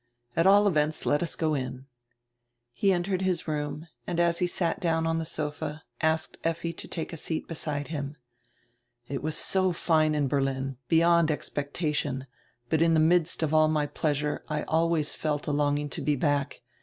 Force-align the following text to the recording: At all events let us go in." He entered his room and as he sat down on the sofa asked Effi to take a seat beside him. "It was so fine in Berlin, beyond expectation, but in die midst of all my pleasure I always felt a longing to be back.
At 0.35 0.47
all 0.47 0.67
events 0.67 1.05
let 1.05 1.21
us 1.21 1.35
go 1.35 1.53
in." 1.53 1.85
He 2.73 2.91
entered 2.91 3.21
his 3.21 3.47
room 3.47 3.85
and 4.07 4.19
as 4.19 4.39
he 4.39 4.47
sat 4.47 4.79
down 4.79 5.05
on 5.05 5.19
the 5.19 5.25
sofa 5.25 5.83
asked 6.01 6.39
Effi 6.43 6.73
to 6.73 6.87
take 6.87 7.13
a 7.13 7.17
seat 7.17 7.47
beside 7.47 7.89
him. 7.89 8.15
"It 9.07 9.21
was 9.21 9.37
so 9.37 9.71
fine 9.73 10.15
in 10.15 10.27
Berlin, 10.27 10.77
beyond 10.87 11.29
expectation, 11.29 12.25
but 12.67 12.81
in 12.81 12.95
die 12.95 12.99
midst 12.99 13.43
of 13.43 13.53
all 13.53 13.67
my 13.67 13.85
pleasure 13.85 14.43
I 14.49 14.63
always 14.63 15.13
felt 15.13 15.45
a 15.45 15.51
longing 15.51 15.87
to 15.89 16.01
be 16.01 16.15
back. 16.15 16.61